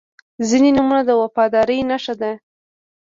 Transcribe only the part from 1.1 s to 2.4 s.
وفادارۍ نښه ده.